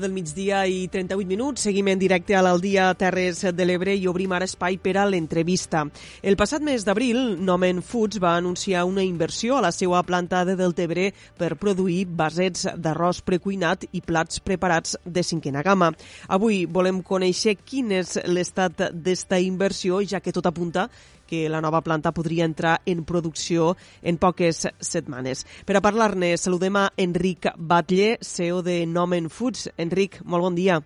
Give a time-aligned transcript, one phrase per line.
[0.00, 1.62] del migdia i 38 minuts.
[1.66, 5.84] Seguim en directe a l'Aldia Terres de l'Ebre i obrim ara espai per a l'entrevista.
[6.22, 10.56] El passat mes d'abril, Nomen Foods va anunciar una inversió a la seva planta de
[10.56, 11.08] Deltebre
[11.38, 15.92] per produir basets d'arròs precuinat i plats preparats de cinquena gamma.
[16.28, 20.88] Avui volem conèixer quin és l'estat d'esta inversió, ja que tot apunta
[21.26, 25.44] que la nova planta podria entrar en producció en poques setmanes.
[25.66, 29.70] Per a parlar-ne, saludem a Enric Batlle, CEO de Nomen Foods.
[29.76, 30.80] Enric, molt bon dia.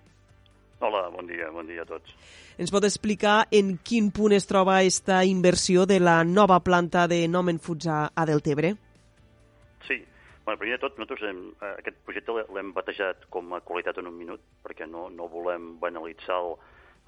[0.80, 2.16] Hola, bon dia, bon dia a tots.
[2.60, 7.22] Ens pot explicar en quin punt es troba aquesta inversió de la nova planta de
[7.28, 8.74] Nomen Foods a, a Deltebre?
[9.86, 9.96] Sí,
[10.44, 11.40] bueno, primer de tot, nosaltres hem,
[11.78, 16.36] aquest projecte l'hem batejat com a qualitat en un minut, perquè no, no volem banalitzar
[16.42, 16.56] el,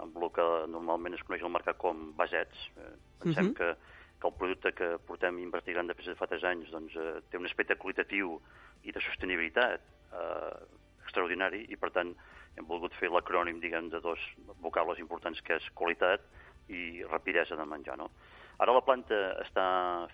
[0.02, 2.69] amb el que normalment es coneix al mercat com basets.
[2.77, 3.56] Eh, pensem uh -huh.
[3.58, 3.77] que,
[4.20, 7.47] que el producte que portem investigant després de fa 3 anys doncs, eh, té un
[7.47, 8.41] aspecte qualitatiu
[8.83, 9.81] i de sostenibilitat
[10.12, 10.59] eh,
[11.05, 12.14] extraordinari i, per tant,
[12.56, 14.20] hem volgut fer l'acrònim, diguem, de dos
[14.61, 16.20] vocables importants, que és qualitat
[16.69, 18.11] i rapidesa de menjar, no?
[18.62, 19.64] Ara la planta està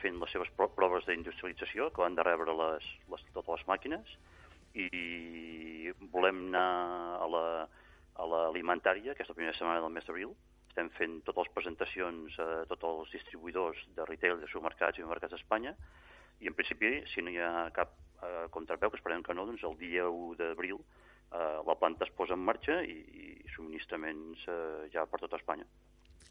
[0.01, 4.15] fent les seves proves d'industrialització, que van de rebre les, les, totes les màquines,
[4.79, 6.69] i volem anar
[7.19, 7.45] a la,
[8.19, 10.35] a l'alimentària, que és la primera setmana del mes d'abril.
[10.69, 15.35] Estem fent totes les presentacions a tots els distribuïdors de retail, de supermercats i mercats
[15.35, 15.75] d'Espanya,
[16.41, 19.65] i en principi, si no hi ha cap eh, contrapeu, que esperem que no, doncs
[19.67, 24.89] el dia 1 d'abril eh, la planta es posa en marxa i, i subministraments eh,
[24.95, 25.67] ja per tota Espanya.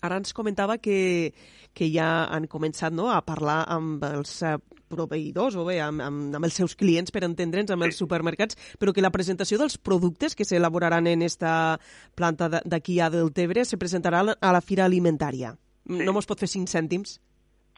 [0.05, 1.33] Ara ens comentava que,
[1.73, 4.57] que ja han començat no, a parlar amb els eh,
[4.89, 7.91] proveïdors o bé amb, amb, amb els seus clients per entendre'ns, amb sí.
[7.91, 11.77] els supermercats, però que la presentació dels productes que s'elaboraran en esta
[12.15, 15.55] planta d'aquí a Deltebre se presentarà a la Fira Alimentària.
[15.87, 16.03] Sí.
[16.03, 17.19] No mos pot fer cinc cèntims?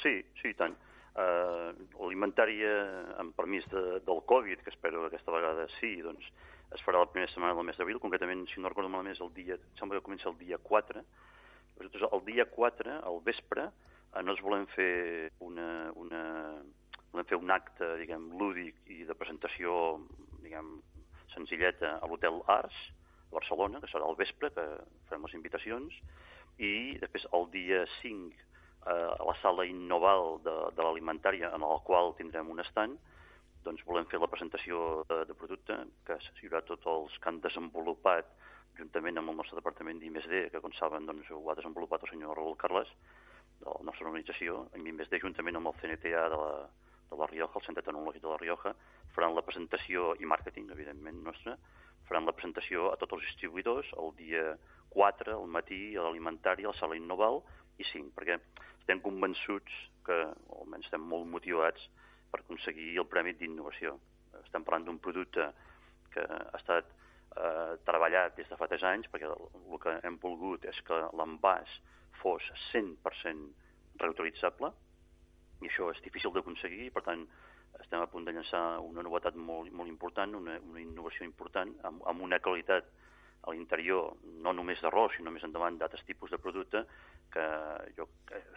[0.01, 0.77] Sí, sí, tant.
[1.19, 1.73] Uh,
[2.05, 2.69] alimentària,
[3.19, 6.29] amb permís de, del Covid, que espero que aquesta vegada sí, doncs
[6.75, 9.31] es farà la primera setmana del mes d'abril, concretament, si no recordo malament, és el
[9.35, 11.03] dia, sembla que comença el dia 4,
[11.79, 13.65] nosaltres el dia 4, al vespre,
[14.13, 14.91] eh, no ens volem fer
[15.45, 15.69] una,
[15.99, 16.21] una,
[17.11, 19.99] volem fer un acte, diguem, lúdic i de presentació,
[20.43, 20.77] diguem,
[21.33, 22.77] senzilleta a l'Hotel Ars,
[23.29, 24.65] a Barcelona, que serà al vespre, que
[25.09, 25.95] farem les invitacions,
[26.59, 31.81] i després el dia 5 eh, a la sala Innoval de, de l'alimentària, en el
[31.87, 32.97] qual tindrem un estant,
[33.65, 35.77] doncs volem fer la presentació de, de producte,
[36.07, 38.29] que hi haurà tots els que han desenvolupat
[38.79, 42.37] juntament amb el nostre departament d'IMSD, que com saben doncs, ho ha desenvolupat el senyor
[42.39, 42.91] Raúl Carles,
[43.59, 46.53] de la nostra organització, amb IMSD juntament amb el CNTA de la,
[47.09, 48.73] de la Rioja, el Centre Tecnològic de la Rioja,
[49.15, 51.55] faran la presentació i màrqueting, evidentment, nostre,
[52.09, 54.43] faran la presentació a tots els distribuïdors el dia
[54.95, 57.41] 4, al matí, a l'alimentari, a la sala Innoval,
[57.79, 58.37] i 5, perquè
[58.79, 59.75] estem convençuts
[60.05, 60.17] que,
[60.49, 61.85] o almenys estem molt motivats
[62.31, 63.95] per aconseguir el Premi d'Innovació.
[64.43, 65.45] Estem parlant d'un producte
[66.13, 70.65] que ha estat eh, treballat des de fa 3 anys, perquè el que hem volgut
[70.69, 71.79] és que l'envàs
[72.21, 74.71] fos 100% reutilitzable,
[75.61, 77.25] i això és difícil d'aconseguir, per tant
[77.79, 82.03] estem a punt de llançar una novetat molt, molt important, una, una innovació important, amb,
[82.11, 82.89] amb una qualitat
[83.47, 86.83] a l'interior, no només d'arròs, sinó més endavant d'altres tipus de producte,
[87.31, 87.45] que
[87.95, 88.07] jo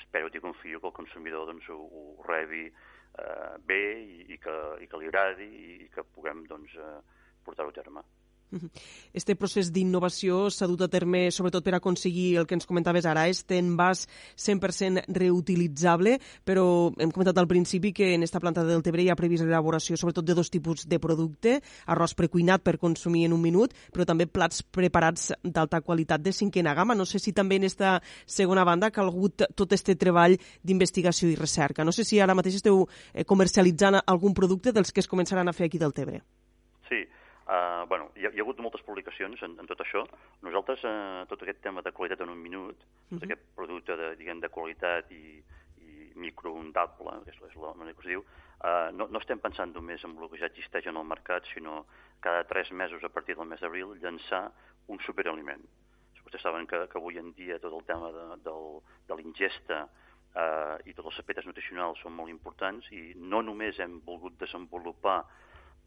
[0.00, 4.56] espero i confio que el consumidor doncs, ho, ho rebi eh, bé i, i, que,
[4.82, 6.98] i que li agradi i, i que puguem doncs, eh,
[7.46, 8.02] portar-ho a terme.
[9.12, 13.26] Este procés d'innovació s'ha dut a terme sobretot per aconseguir el que ens comentaves ara,
[13.28, 19.04] este envàs 100% reutilitzable, però hem comentat al principi que en esta planta del Tebre
[19.04, 23.36] hi ha previst l'elaboració sobretot de dos tipus de producte, arròs precuinat per consumir en
[23.36, 26.94] un minut, però també plats preparats d'alta qualitat de cinquena gamma.
[26.94, 31.36] No sé si també en esta segona banda ha calgut tot este treball d'investigació i
[31.38, 31.84] recerca.
[31.84, 35.56] No sé si ara mateix esteu eh, comercialitzant algun producte dels que es començaran a
[35.56, 36.22] fer aquí del Tebre.
[36.88, 37.04] Sí,
[37.42, 40.04] Uh, bueno, hi ha, hi ha hagut moltes publicacions en, en tot això.
[40.47, 43.24] Nosaltres, uh, tot aquest tema de qualitat en un minut, uh -huh.
[43.24, 45.42] aquest producte de, diguem, de qualitat i,
[45.83, 49.74] i microondable, que és, és la manera que es diu, uh, no, no estem pensant
[49.74, 51.86] només en el que ja existeix en el mercat, sinó
[52.21, 54.53] cada tres mesos, a partir del mes d'abril, llançar
[54.86, 55.62] un superaliment.
[56.33, 60.78] Vostès saben que, que avui en dia tot el tema de, del, de l'ingesta uh,
[60.86, 65.24] i tots els aspectes nutricionals són molt importants i no només hem volgut desenvolupar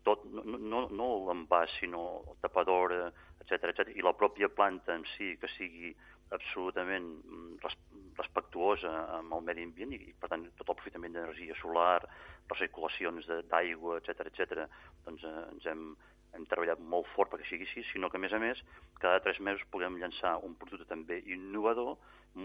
[0.05, 2.05] tot, no, no, no l'envàs, sinó
[2.43, 2.93] tapador,
[3.41, 5.93] etc etc i la pròpia planta en si que sigui
[6.35, 7.77] absolutament mm, res,
[8.17, 11.99] respectuosa amb el medi ambient i, per tant, tot el aprofitament d'energia solar,
[12.49, 14.65] recirculacions d'aigua, etc etc.
[15.05, 15.85] doncs eh, ens hem,
[16.35, 18.61] hem treballat molt fort perquè sigui així, sinó que, a més a més,
[19.01, 21.95] cada tres mesos puguem llançar un producte també innovador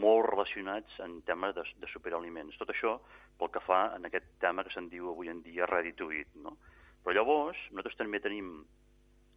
[0.03, 2.59] molt relacionats en temes de, de superaliments.
[2.61, 2.99] Tot això
[3.39, 6.31] pel que fa en aquest tema que se'n diu avui en dia ready to eat,
[6.45, 6.57] no?
[7.05, 8.53] Però llavors, nosaltres també tenim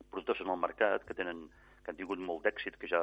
[0.09, 1.47] productors en el mercat que tenen
[1.83, 3.01] que han tingut molt d'èxit, que ja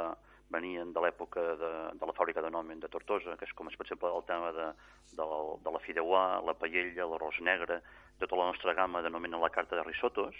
[0.50, 3.86] venien de l'època de, de la fàbrica de Nomen de Tortosa, que és com, per
[3.86, 4.68] exemple, el tema de,
[5.12, 7.80] de, la, de la fideuà, la paella, l'arròs negre,
[8.22, 10.38] tota la nostra gamma de Nomen la carta de risotos,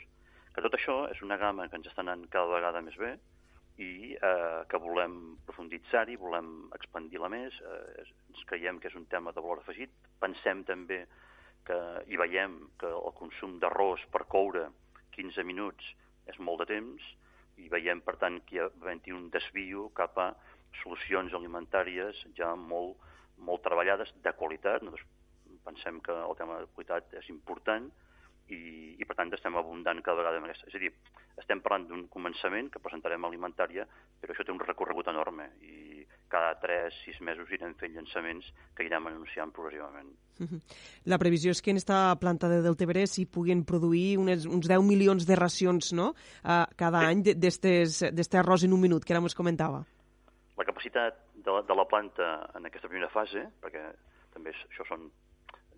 [0.55, 3.14] que tot això és una gamma que ens està anant cada vegada més bé
[3.81, 9.32] i eh, que volem profunditzar-hi, volem expandir-la més, eh, ens creiem que és un tema
[9.37, 11.05] de valor afegit, pensem també
[11.67, 11.79] que
[12.09, 14.69] hi veiem que el consum d'arròs per coure
[15.17, 15.95] 15 minuts
[16.31, 17.07] és molt de temps,
[17.61, 20.31] i veiem, per tant, que hi ha un desvio cap a
[20.83, 23.01] solucions alimentàries ja molt,
[23.37, 24.85] molt treballades, de qualitat.
[24.87, 25.09] Nosaltres
[25.67, 27.91] pensem que el tema de qualitat és important
[28.49, 28.61] i,
[28.99, 30.63] i per tant, estem abundant cada vegada més.
[30.69, 30.93] És a dir,
[31.43, 33.87] estem parlant d'un començament que presentarem alimentària,
[34.21, 35.90] però això té un recorregut enorme i
[36.31, 40.11] cada 3-6 mesos irem fent llançaments que irem anunciant progressivament.
[41.11, 44.85] La previsió és que en esta planta de Deltebre s'hi puguin produir unes, uns 10
[44.87, 46.12] milions de racions no?
[46.41, 47.11] Uh, cada sí.
[47.11, 49.82] any d'este arròs en un minut, que ara ens comentava.
[50.56, 53.85] La capacitat de la, de la planta en aquesta primera fase, perquè
[54.32, 55.11] també això són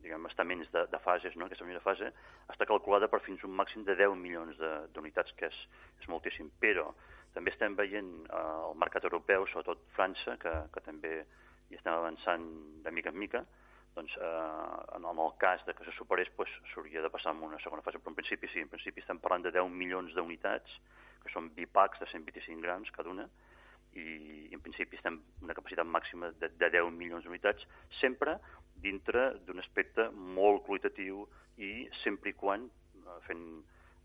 [0.02, 1.46] diguem, estaments de, de fases, no?
[1.46, 2.10] aquesta primera fase,
[2.50, 4.58] està calculada per fins a un màxim de 10 milions
[4.94, 5.58] d'unitats, que és,
[6.02, 6.50] és moltíssim.
[6.62, 6.90] Però
[7.34, 11.12] també estem veient eh, el mercat europeu, sobretot França, que, que també
[11.70, 12.48] hi estem avançant
[12.84, 13.44] de mica en mica,
[13.96, 17.82] doncs eh, en el cas de que se superés doncs, de passar en una segona
[17.82, 20.78] fase, però en principi sí, en principi estem parlant de 10 milions d'unitats,
[21.22, 23.28] que són bipacs de 125 grams cada una,
[23.92, 27.66] i en principi estem una capacitat màxima de, de 10 milions d'unitats,
[28.00, 28.38] sempre
[28.82, 30.08] dintre d'un aspecte
[30.38, 31.26] molt qualitatiu
[31.60, 33.44] i sempre i quan eh, fent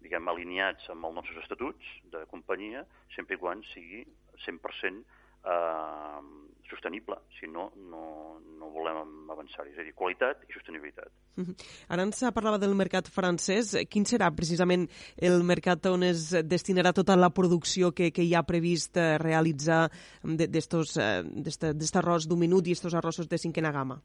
[0.07, 4.03] diguem, alineats amb els nostres estatuts de companyia, sempre i quan sigui
[4.47, 5.03] 100%
[5.47, 6.21] eh,
[6.69, 9.71] sostenible, si no, no, no volem avançar-hi.
[9.71, 11.11] És a dir, qualitat i sostenibilitat.
[11.37, 11.55] Uh -huh.
[11.87, 13.75] Ara ens parlava del mercat francès.
[13.89, 18.43] Quin serà precisament el mercat on es destinarà tota la producció que, que hi ha
[18.43, 19.89] previst eh, realitzar
[20.23, 24.01] d'aquest arròs d'un minut i aquests arrossos de cinquena gamma?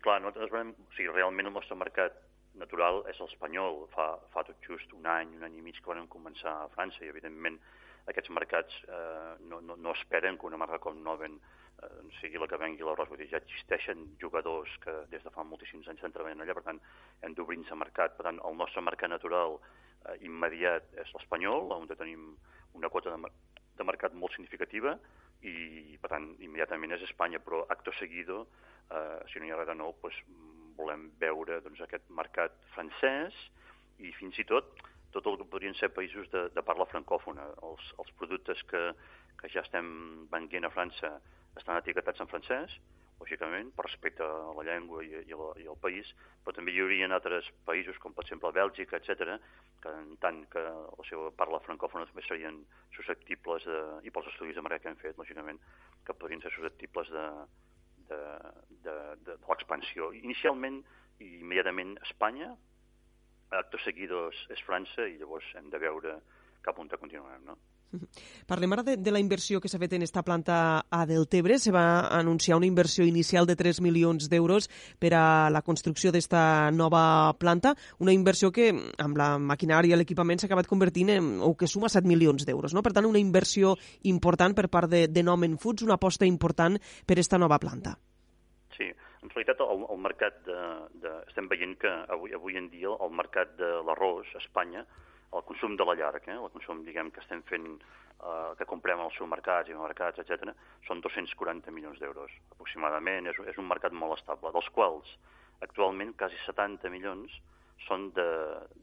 [0.00, 2.27] Clar, nosaltres veiem, o sigui, realment el nostre mercat
[2.60, 3.84] natural és l'espanyol.
[3.94, 7.04] Fa, fa tot just un any, un any i mig que vam començar a França
[7.04, 7.58] i, evidentment,
[8.08, 11.90] aquests mercats eh, no, no, no esperen que una marca com Noven eh,
[12.20, 13.10] sigui la que vengui l'arròs.
[13.10, 16.66] Vull dir, ja existeixen jugadors que des de fa moltíssims anys estan treballant allà, per
[16.70, 16.80] tant,
[17.22, 18.16] hem d'obrir-nos a mercat.
[18.16, 22.32] Per tant, el nostre mercat natural eh, immediat és l'espanyol, on tenim
[22.78, 23.32] una quota de,
[23.78, 24.96] de mercat molt significativa,
[25.46, 28.46] i, per tant, immediatament és Espanya, però acto seguido,
[28.90, 30.18] eh, si no hi ha res de nou, doncs,
[30.78, 33.36] volem veure doncs, aquest mercat francès
[33.98, 34.78] i fins i tot
[35.12, 37.46] tot el que podrien ser països de, de parla francòfona.
[37.64, 38.82] Els, els productes que,
[39.40, 39.88] que ja estem
[40.32, 41.14] venguent a França
[41.58, 42.74] estan etiquetats en francès,
[43.18, 46.10] lògicament, per respecte a la llengua i, i, la, i al país,
[46.44, 49.38] però també hi haurien altres països, com per exemple Bèlgica, etc,
[49.82, 52.60] que en tant que la seva parla francòfona també serien
[52.94, 55.58] susceptibles, de, i pels estudis de mercat que hem fet, lògicament,
[56.06, 57.26] que podrien ser susceptibles de,
[58.10, 58.20] de,
[58.86, 58.96] de,
[59.26, 60.12] de, de l'expansió.
[60.22, 60.80] Inicialment,
[61.24, 62.52] i immediatament Espanya,
[63.58, 66.18] acte seguidors és França i llavors hem de veure
[66.68, 67.56] cap on continuarem, no?
[68.50, 70.58] Parlem ara de, de la inversió que s'ha fet en esta planta
[70.90, 71.58] a Deltebre.
[71.58, 74.68] Se va anunciar una inversió inicial de 3 milions d'euros
[75.00, 80.40] per a la construcció d'esta nova planta, una inversió que amb la maquinària i l'equipament
[80.40, 82.76] s'ha acabat convertint en, o que suma 7 milions d'euros.
[82.76, 82.84] No?
[82.84, 83.76] Per tant, una inversió
[84.12, 87.96] important per part de, de Nomen Foods, una aposta important per esta nova planta.
[88.76, 88.86] Sí,
[89.24, 90.60] en realitat, el, el mercat de,
[91.02, 91.14] de...
[91.26, 94.84] Estem veient que avui, avui en dia el mercat de l'arròs a Espanya,
[95.32, 97.66] el consum de la llarg, eh, el consum, diguem, que estem fent,
[98.22, 100.54] eh, que comprem als supermercats i mercats, etc,
[100.86, 103.26] són 240 milions d'euros, aproximadament.
[103.26, 105.18] És, és un mercat molt estable, dels quals
[105.60, 107.34] actualment quasi 70 milions
[107.86, 108.30] són de,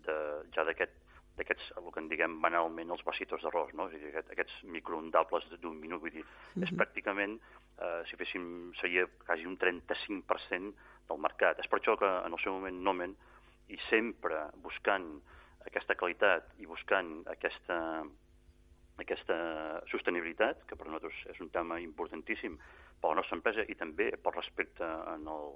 [0.06, 0.16] de,
[0.56, 1.04] ja d'aquest
[1.36, 3.90] d'aquests, el que en diguem banalment, els vasitos d'arròs, no?
[3.90, 6.64] És a dir, aquest, aquests microondables d'un minut, vull dir, mm -hmm.
[6.64, 7.40] és pràcticament,
[7.78, 10.74] eh, si féssim, seria quasi un 35%
[11.10, 11.60] del mercat.
[11.60, 13.16] És per això que en el seu moment Nomen,
[13.68, 15.22] i sempre buscant
[15.66, 17.78] aquesta qualitat i buscant aquesta,
[19.02, 19.38] aquesta
[19.92, 22.58] sostenibilitat, que per nosaltres és un tema importantíssim
[23.02, 25.56] per la nostra empresa i també per respecte en el,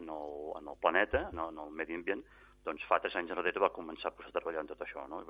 [0.00, 2.24] en el, en el planeta, en el, en el medi ambient,
[2.66, 5.04] doncs fa tres anys enrere va començar a treballar en tot això.
[5.08, 5.22] No?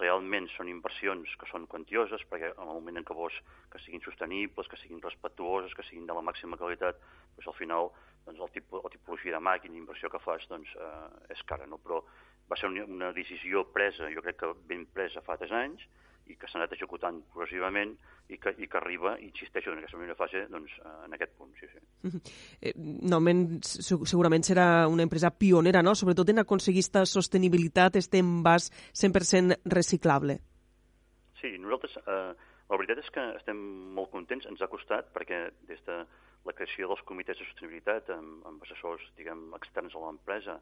[0.00, 3.36] Realment són inversions que són quantioses, perquè en el moment en què vols
[3.72, 7.00] que siguin sostenibles, que siguin respectuoses, que siguin de la màxima qualitat,
[7.36, 7.92] doncs al final
[8.26, 11.68] doncs el tipus, la tipologia de màquina, inversió que fas, doncs eh, és cara.
[11.70, 11.78] No?
[11.78, 12.02] Però
[12.50, 15.86] va ser una, decisió presa, jo crec que ben presa fa tres anys,
[16.26, 17.92] i que s'ha anat executant progressivament
[18.34, 21.36] i que, i que arriba, i insisteixo en aquesta primera fase, doncs, eh, en aquest
[21.38, 22.22] punt, sí, sí.
[22.58, 22.72] Eh,
[23.06, 23.20] no,
[23.62, 30.40] segurament serà una empresa pionera, no?, sobretot en aconseguir aquesta sostenibilitat, este envàs 100% reciclable.
[30.40, 32.32] Sí, Sí, nosaltres, eh,
[32.70, 33.58] la veritat és que estem
[33.94, 35.38] molt contents, ens ha costat, perquè
[35.68, 35.98] des de
[36.46, 40.56] la creació dels comitès de sostenibilitat amb, amb assessors, diguem, externs a l'empresa,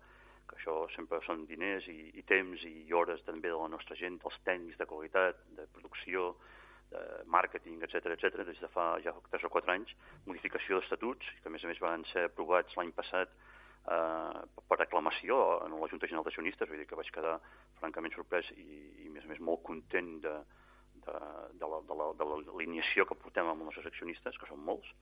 [0.49, 4.19] que això sempre són diners i, i temps i hores també de la nostra gent,
[4.23, 6.35] dels tècnics de qualitat, de producció,
[6.93, 9.95] de màrqueting, etc etc des de fa ja 3 o 4 anys,
[10.27, 15.41] modificació d'estatuts, que a més a més van ser aprovats l'any passat eh, per aclamació
[15.67, 17.39] en la Junta General d'Accionistes, vull dir que vaig quedar
[17.81, 18.69] francament sorprès i,
[19.05, 20.37] i a més a més molt content de,
[21.09, 21.19] de,
[21.61, 24.93] de l'alineació que portem amb els nostres accionistes, que són molts,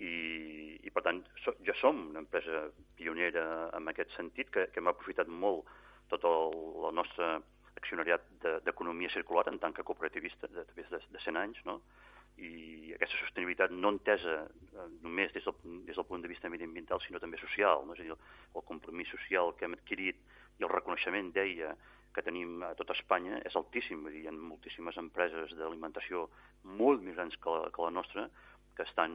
[0.00, 2.66] i, i per tant so, ja som una empresa
[2.96, 5.68] pionera en aquest sentit, que, que hem aprofitat molt
[6.10, 6.54] tot el,
[6.88, 7.36] el nostre
[7.80, 8.24] accionariat
[8.66, 11.80] d'economia de, circular en tant que cooperativista de, de, de, de 100 anys, no?
[12.40, 17.00] i aquesta sostenibilitat no entesa eh, només des del, des del punt de vista mediambiental,
[17.04, 17.96] sinó també social, no?
[17.96, 18.16] és a dir,
[18.56, 20.20] el compromís social que hem adquirit
[20.60, 21.74] i el reconeixement, deia,
[22.14, 24.00] que tenim a tot Espanya és altíssim.
[24.02, 26.26] Vull dir, hi ha moltíssimes empreses d'alimentació
[26.80, 28.26] molt més grans que la, que la nostra
[28.76, 29.14] que estan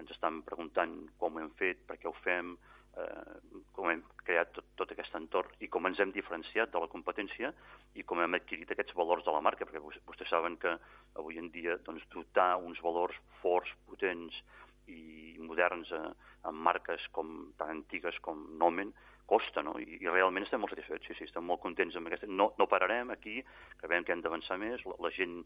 [0.00, 2.54] que ens estan preguntant com ho hem fet, per què ho fem,
[2.96, 3.34] eh,
[3.76, 7.52] com hem creat tot, tot aquest entorn i com ens hem diferenciat de la competència
[8.00, 10.72] i com hem adquirit aquests valors de la marca, perquè vostès saben que
[11.20, 14.40] avui en dia doncs, dotar uns valors forts, potents
[14.88, 16.02] i moderns eh,
[16.48, 18.94] amb marques com tan antigues com Nomen
[19.30, 19.76] costa, no?
[19.78, 22.26] I, i realment estem molt satisfets, sí, sí, estem molt contents amb aquesta...
[22.26, 23.36] No, no pararem aquí,
[23.78, 25.36] que veiem que hem d'avançar més, la, la gent,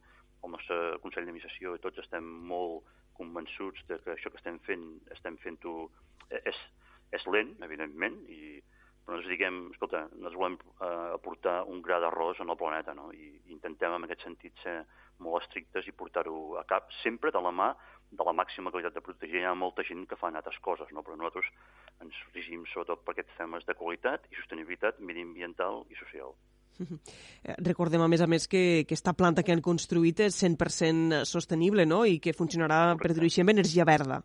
[0.47, 2.87] el nostre Consell d'Administració, tots estem molt
[3.19, 5.75] convençuts de que això que estem fent, estem fent-ho...
[6.31, 6.63] Eh, és,
[7.15, 8.59] és lent, evidentment, i
[9.05, 13.11] però nosaltres diguem, escolta, nosaltres volem eh, aportar un gra d'arròs en el planeta, no?
[13.13, 14.79] I intentem en aquest sentit ser
[15.21, 17.75] molt estrictes i portar-ho a cap, sempre de la mà
[18.11, 19.43] de la màxima qualitat de protegir.
[19.43, 21.03] Hi ha molta gent que fa altres coses, no?
[21.05, 21.51] però nosaltres
[22.01, 26.35] ens regim sobretot per aquests temes de qualitat i sostenibilitat mediambiental i social.
[27.71, 32.05] Recordem, a més a més, que aquesta planta que han construït és 100% sostenible no?
[32.05, 33.03] i que funcionarà, Correcte.
[33.03, 34.21] per dir-ho així, amb energia verda.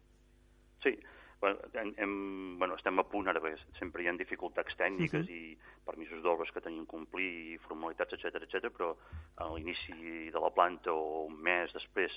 [0.83, 0.95] Sí,
[1.41, 5.53] bueno, hem, bueno, estem a punt ara, perquè sempre hi ha dificultats tècniques uh -huh.
[5.53, 8.69] i permisos d'obres que tenim que complir i formalitats, etc etc.
[8.69, 8.95] però
[9.37, 12.11] a l'inici de la planta o un mes després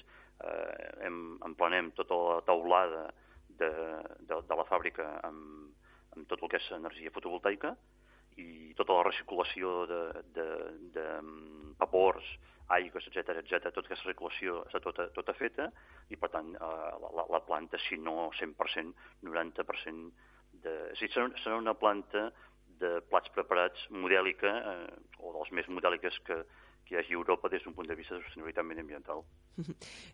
[0.45, 3.15] eh, hem, emplenem tota la taulada
[3.49, 3.71] de,
[4.29, 5.71] de, de la fàbrica amb,
[6.17, 7.77] amb tot el que és energia fotovoltaica
[8.41, 10.01] i tota la recirculació de,
[10.37, 10.47] de,
[10.95, 11.07] de
[11.81, 12.29] vapors,
[12.73, 15.69] aigües, etc etc, tota aquesta recirculació està tota, tota feta
[16.09, 18.95] i, per tant, eh, la, la planta, si no 100%,
[19.29, 20.31] 90%
[20.65, 20.77] de...
[20.95, 22.31] És dir, serà, serà una planta
[22.83, 26.43] de plats preparats modèlica, eh, o de les més modèliques que,
[26.85, 29.23] que hi hagi Europa des d'un punt de vista de sostenibilitat mediambiental.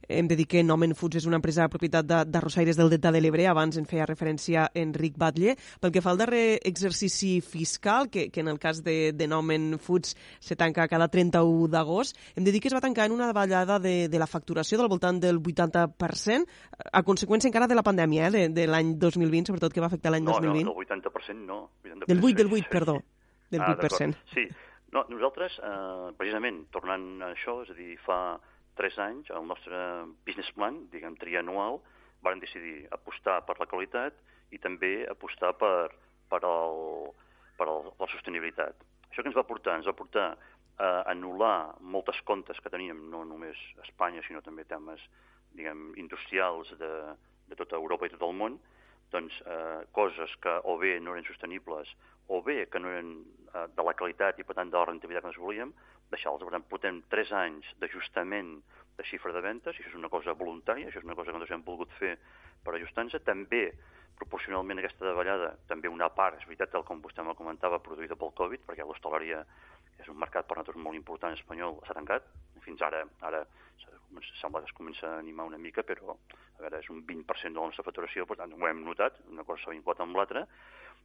[0.09, 2.91] Hem de dir que Nomen Foods és una empresa de propietat de, de Rosaires del
[2.91, 5.57] Delta de l'Ebre, abans en feia referència Enric Batlle.
[5.81, 9.79] Pel que fa al darrer exercici fiscal, que, que en el cas de, de Nomen
[9.79, 13.27] Foods se tanca cada 31 d'agost, hem de dir que es va tancar en una
[13.27, 16.47] davallada de, de la facturació del voltant del 80%,
[16.93, 20.13] a conseqüència encara de la pandèmia, eh, de, de l'any 2020, sobretot que va afectar
[20.13, 20.65] l'any no, 2020.
[20.69, 21.61] No, el 80% no.
[21.85, 23.03] 80% del 8, del 8, perdó.
[23.51, 24.17] Del ah, 8%.
[24.35, 24.45] Sí,
[24.95, 28.39] no, nosaltres, eh, precisament, tornant a això, és a dir, fa
[28.79, 29.79] tres anys, el nostre
[30.27, 31.81] business plan, diguem, trianual,
[32.25, 34.17] vam decidir apostar per la qualitat
[34.55, 35.91] i també apostar per,
[36.31, 37.11] per, el,
[37.59, 38.87] per el, la sostenibilitat.
[39.11, 39.77] Això que ens va portar?
[39.79, 40.29] Ens va portar
[40.79, 45.03] a anul·lar moltes comptes que teníem, no només a Espanya, sinó també temes
[45.59, 46.93] diguem, industrials de,
[47.51, 48.59] de tota Europa i tot el món,
[49.13, 51.91] doncs, eh, coses que o bé no eren sostenibles
[52.29, 53.13] o bé que no eren
[53.55, 55.73] eh, de la qualitat i, per tant, de la rentabilitat que ens volíem,
[56.13, 56.45] deixar-los.
[56.45, 58.59] Per tant, portem tres anys d'ajustament
[58.99, 61.39] de xifra de ventes, i això és una cosa voluntària, això és una cosa que
[61.39, 62.17] nosaltres hem volgut fer
[62.65, 63.17] per ajustar-nos.
[63.25, 63.71] També,
[64.19, 68.35] proporcionalment aquesta davallada, també una part, és veritat, tal com vostè me comentava, produïda pel
[68.41, 69.45] Covid, perquè l'hostaleria
[69.99, 72.27] és un mercat per nosaltres molt important espanyol, s'ha tancat.
[72.65, 73.45] Fins ara, ara
[74.41, 77.61] sembla que es comença a animar una mica, però a veure, és un 20% de
[77.61, 80.47] la nostra facturació, per tant, ho hem notat, una cosa s'ha vinculat amb l'altra,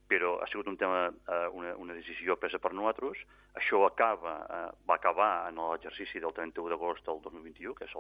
[0.10, 3.22] però ha sigut un tema, eh, una, una decisió presa per nosaltres.
[3.60, 7.96] Això acaba, eh, va acabar en l'exercici del 31 d'agost del 2021, que és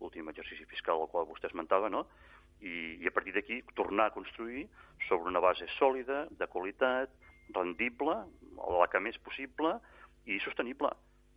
[0.00, 2.06] l'últim exercici fiscal al qual vostè esmentava, no?
[2.60, 4.66] I, i a partir d'aquí tornar a construir
[5.08, 7.12] sobre una base sòlida, de qualitat,
[7.54, 8.16] rendible,
[8.60, 9.78] la que més possible
[10.26, 10.90] i sostenible.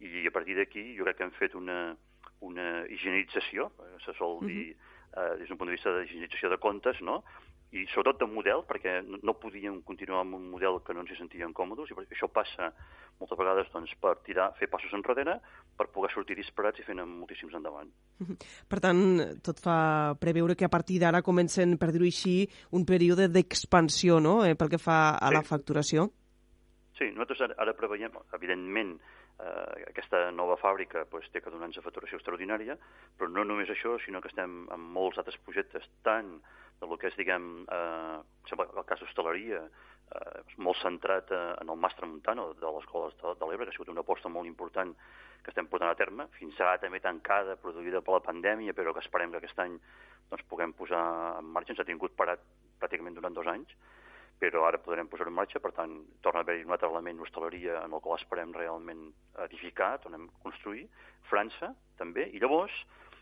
[0.04, 1.96] I a partir d'aquí jo crec que hem fet una,
[2.44, 4.74] una higienització, eh, se sol dir,
[5.16, 7.22] eh, des d'un punt de vista de higienització de comptes, no?
[7.74, 11.18] i sobretot de model, perquè no podíem continuar amb un model que no ens hi
[11.18, 12.70] sentíem còmodes, i això passa
[13.18, 15.40] moltes vegades doncs, per tirar, fer passos enrere,
[15.78, 17.90] per poder sortir disparats i fent moltíssims endavant.
[18.70, 19.02] Per tant,
[19.46, 19.78] tot fa
[20.22, 22.44] preveure que a partir d'ara comencen, per dir-ho així,
[22.78, 25.38] un període d'expansió, no?, eh, pel que fa a sí.
[25.38, 26.12] la facturació.
[26.98, 28.98] Sí, nosaltres ara, ara preveiem, evidentment,
[29.42, 32.78] eh, aquesta nova fàbrica pues, té que donar-nos facturació extraordinària,
[33.18, 36.36] però no només això, sinó que estem en molts altres projectes, tant
[36.82, 38.20] de lo que és, diguem, eh,
[38.54, 39.64] el cas d'hostaleria,
[40.14, 43.74] eh, molt centrat eh, en el Mastre Montano de les escoles de, de l'Ebre, que
[43.74, 44.94] ha sigut una aposta molt important
[45.44, 49.02] que estem portant a terme, fins ara també tancada, produïda per la pandèmia, però que
[49.04, 49.76] esperem que aquest any
[50.30, 51.04] doncs, puguem posar
[51.40, 51.74] en marxa.
[51.74, 52.44] Ens ha tingut parat
[52.80, 53.74] pràcticament durant dos anys,
[54.44, 55.94] però ara podrem posar en marxa, per tant,
[56.26, 59.06] torna a haver-hi un altre element d'hostaleria en el qual esperem realment
[59.46, 60.84] edificar, tornem a construir.
[61.30, 61.70] França,
[62.00, 62.76] també, i llavors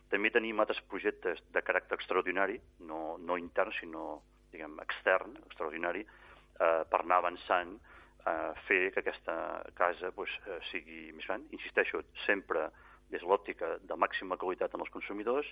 [0.10, 2.58] també tenim altres projectes de caràcter extraordinari,
[2.90, 4.06] no, no intern, sinó
[4.52, 9.36] diguem, extern, extraordinari, eh, per anar avançant eh, fer que aquesta
[9.78, 11.46] casa pues, eh, sigui més gran.
[11.54, 12.72] Insisteixo, sempre
[13.12, 15.48] des de l'òptica de màxima qualitat en els consumidors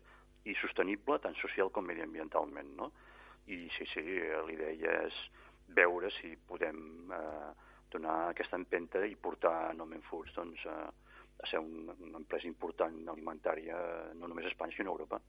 [0.50, 2.74] i sostenible tant social com mediambientalment.
[2.80, 2.90] No?
[3.48, 4.04] I sí, sí,
[4.48, 5.22] l'idea és
[5.76, 7.50] veure si podem eh,
[7.92, 10.90] donar aquesta empenta i portar Nomen Foods doncs, a,
[11.40, 13.78] a ser un, una empresa important alimentària
[14.20, 15.20] no només a Espanya sinó a Europa.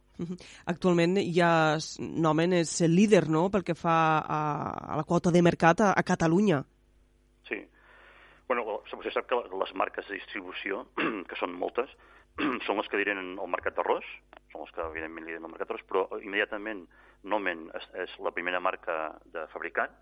[0.72, 1.52] Actualment ja
[1.98, 3.48] Nomen és el líder no?
[3.50, 4.40] pel que fa a,
[4.92, 6.60] a la quota de mercat a, a Catalunya.
[7.48, 7.62] Sí.
[8.50, 10.84] Bueno, vostè sap que les marques de distribució,
[11.30, 11.92] que són moltes,
[12.66, 14.06] són les que diren el mercat d'arròs,
[14.52, 16.84] són les que evidentment lideren el mercat d'arròs, però immediatament
[17.30, 19.92] Nomen és, és la primera marca de fabricant,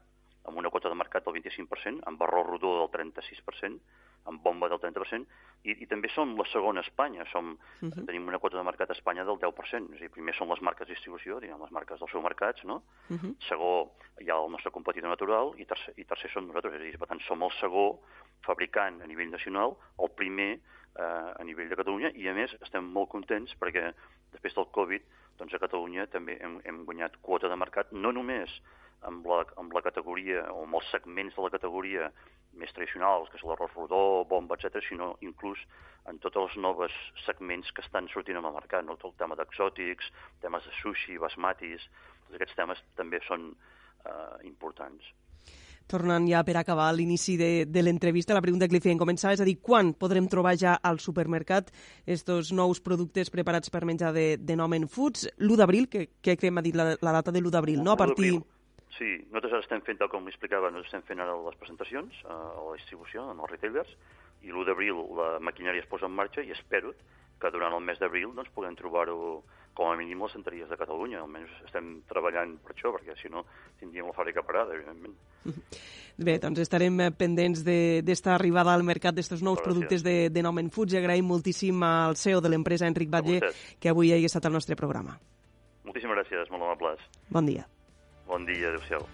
[0.49, 3.81] amb una quota de mercat del 25%, amb barró rodó del 36%,
[4.29, 5.27] amb bomba del 30%,
[5.65, 7.25] i, i també som la segona a Espanya.
[7.33, 7.93] Som, uh mhm.
[7.93, 8.07] -huh.
[8.07, 9.95] Tenim una quota de mercat a Espanya del 10%.
[9.95, 12.83] És a dir, primer són les marques de distribució, diguem, les marques dels supermercats, no?
[13.09, 13.19] Uh mhm.
[13.19, 13.37] -huh.
[13.49, 16.75] Segó, hi ha el nostre competidor natural, i tercer, i tercer som nosaltres.
[16.75, 17.99] És a dir, per tant, som el segon
[18.43, 20.61] fabricant a nivell nacional, el primer
[20.99, 23.93] eh, a nivell de Catalunya, i a més estem molt contents perquè
[24.33, 25.03] després del Covid,
[25.39, 28.61] doncs a Catalunya també hem, hem guanyat quota de mercat, no només
[29.07, 32.11] amb la, amb la categoria o amb els segments de la categoria
[32.59, 35.61] més tradicionals, que és l'arròs rodó, bomba, etc, sinó inclús
[36.09, 38.97] en tots els nous segments que estan sortint al mercat, no?
[38.97, 40.11] tot el tema d'exòtics,
[40.43, 41.87] temes de sushi, basmatis,
[42.27, 45.13] tots aquests temes també són eh, importants.
[45.89, 49.41] Tornant ja per acabar l'inici de, de l'entrevista, la pregunta que li feien començar és
[49.41, 51.71] a dir, quan podrem trobar ja al supermercat
[52.05, 55.31] estos nous productes preparats per menjar de, de Nomen Foods?
[55.41, 57.97] L'1 d'abril, que, que m'ha dit la, la data de l'1 d'abril, no?
[57.97, 58.37] A partir...
[58.97, 62.35] Sí, nosaltres ara estem fent, tal com explicava, nosaltres estem fent ara les presentacions a,
[62.57, 63.93] a la distribució, en els retailers,
[64.47, 66.95] i l'1 d'abril la maquinària es posa en marxa i espero
[67.39, 69.43] que durant el mes d'abril doncs, puguem trobar-ho
[69.79, 71.21] com a mínim les centeries de Catalunya.
[71.23, 73.45] Almenys estem treballant per això, perquè si no
[73.79, 75.15] tindríem la fàbrica parada, evidentment.
[76.27, 79.69] Bé, doncs estarem pendents d'esta arribada al mercat d'estos nous Gràcies.
[79.69, 83.95] productes de, de Nomen Foods i agraïm moltíssim al CEO de l'empresa, Enric Batlle, que
[83.95, 85.15] avui hagi estat al nostre programa.
[85.87, 87.07] Moltíssimes gràcies, molt amables.
[87.31, 87.69] Bon dia.
[88.29, 89.07] Bon dia, adeu-siau.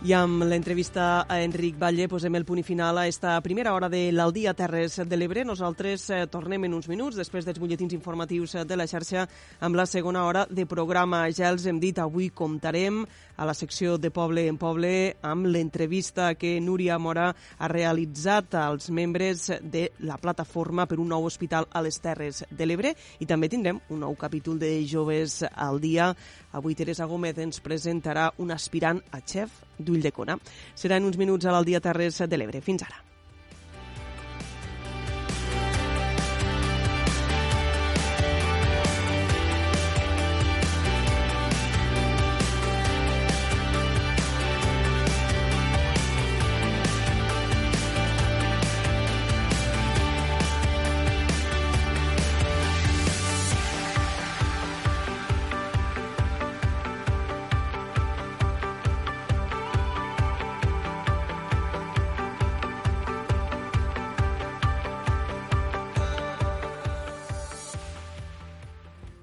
[0.00, 3.90] I amb l'entrevista a Enric Batlle posem el punt i final a esta primera hora
[3.92, 5.44] de l'Aldia Terres de l'Ebre.
[5.44, 9.26] Nosaltres eh, tornem en uns minuts, després dels butlletins informatius de la xarxa,
[9.60, 11.26] amb la segona hora de programa.
[11.36, 13.02] Ja els hem dit, avui comptarem
[13.40, 18.90] a la secció de Poble en Poble amb l'entrevista que Núria Mora ha realitzat als
[18.92, 23.48] membres de la plataforma per un nou hospital a les Terres de l'Ebre i també
[23.48, 26.12] tindrem un nou capítol de Joves al dia.
[26.52, 30.36] Avui Teresa Gómez ens presentarà un aspirant a xef d'Ulldecona.
[30.76, 32.60] Serà en uns minuts a l'Aldia Terres de l'Ebre.
[32.60, 33.09] Fins ara.